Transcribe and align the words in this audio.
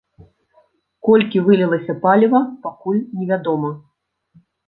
Колькі 1.09 1.43
вылілася 1.49 1.95
паліва, 2.07 2.41
пакуль 2.65 3.05
невядома. 3.19 3.71